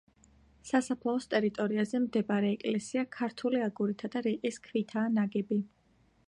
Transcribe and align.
სასაფლაოს 0.69 1.27
ტერიტორიაზე 1.33 2.01
მდებარე 2.05 2.49
ეკლესია 2.55 3.05
ქართული 3.17 3.63
აგურითა 3.67 4.11
და 4.17 4.25
რიყის 4.29 4.59
ქვითაა 4.71 5.15
ნაგები. 5.21 5.61